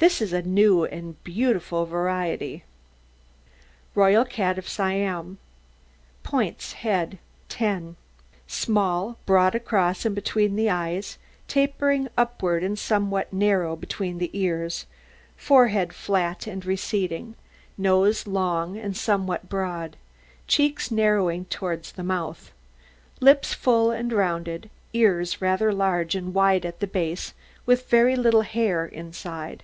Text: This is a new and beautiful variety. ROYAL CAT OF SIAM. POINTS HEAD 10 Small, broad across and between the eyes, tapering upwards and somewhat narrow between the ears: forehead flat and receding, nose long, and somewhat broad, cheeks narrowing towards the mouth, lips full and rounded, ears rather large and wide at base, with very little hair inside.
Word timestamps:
This 0.00 0.20
is 0.20 0.34
a 0.34 0.42
new 0.42 0.84
and 0.84 1.16
beautiful 1.24 1.86
variety. 1.86 2.62
ROYAL 3.94 4.26
CAT 4.26 4.58
OF 4.58 4.68
SIAM. 4.68 5.38
POINTS 6.22 6.72
HEAD 6.74 7.16
10 7.48 7.96
Small, 8.46 9.16
broad 9.24 9.54
across 9.54 10.04
and 10.04 10.14
between 10.14 10.56
the 10.56 10.68
eyes, 10.68 11.16
tapering 11.48 12.08
upwards 12.18 12.62
and 12.66 12.78
somewhat 12.78 13.32
narrow 13.32 13.74
between 13.76 14.18
the 14.18 14.28
ears: 14.34 14.84
forehead 15.38 15.94
flat 15.94 16.46
and 16.46 16.66
receding, 16.66 17.34
nose 17.78 18.26
long, 18.26 18.76
and 18.76 18.98
somewhat 18.98 19.48
broad, 19.48 19.96
cheeks 20.46 20.90
narrowing 20.90 21.46
towards 21.46 21.92
the 21.92 22.04
mouth, 22.04 22.52
lips 23.20 23.54
full 23.54 23.90
and 23.90 24.12
rounded, 24.12 24.68
ears 24.92 25.40
rather 25.40 25.72
large 25.72 26.14
and 26.14 26.34
wide 26.34 26.66
at 26.66 26.92
base, 26.92 27.32
with 27.64 27.88
very 27.88 28.16
little 28.16 28.42
hair 28.42 28.84
inside. 28.84 29.62